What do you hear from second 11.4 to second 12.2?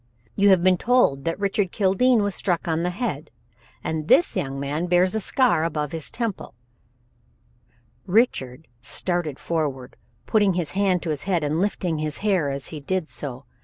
and lifting his